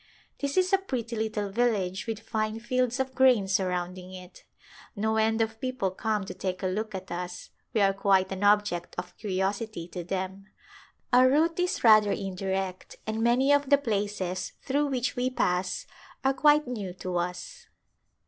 [0.39, 4.43] This is a pretty little village with fine fields of grain surrounding it.
[4.95, 8.43] No end of people come to take a look at us; we are quite an
[8.43, 10.47] object of curios ity to them.
[11.13, 15.85] Our route is rather indirect and many of the places through which we pass
[16.23, 17.67] are quite new to us.